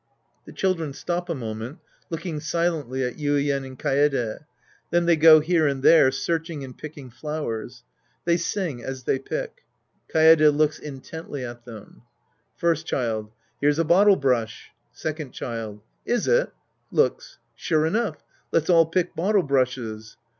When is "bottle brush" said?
13.85-14.69